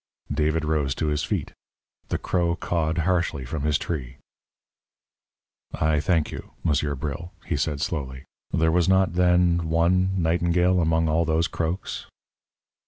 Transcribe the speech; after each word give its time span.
David 0.33 0.65
rose 0.65 0.95
to 0.95 1.09
his 1.09 1.23
feet. 1.23 1.53
The 2.07 2.17
crow 2.17 2.55
cawed 2.55 2.97
harshly 3.05 3.45
from 3.45 3.61
his 3.61 3.77
tree. 3.77 4.17
"I 5.75 5.99
thank 5.99 6.31
you, 6.31 6.53
Monsieur 6.63 6.95
Bril," 6.95 7.29
he 7.45 7.55
said, 7.55 7.81
slowly. 7.81 8.25
"There 8.51 8.71
was 8.71 8.89
not, 8.89 9.13
then, 9.13 9.69
one 9.69 10.19
nightingale 10.19 10.81
among 10.81 11.07
all 11.07 11.23
those 11.23 11.47
croaks?" 11.47 12.07